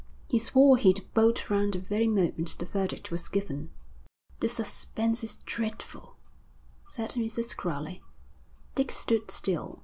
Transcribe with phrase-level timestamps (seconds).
[0.27, 3.69] He swore he'd bolt round the very moment the verdict was given.'
[4.39, 6.15] 'The suspense is dreadful,'
[6.87, 7.55] said Mrs.
[7.55, 8.01] Crowley.
[8.73, 9.77] Dick stood still.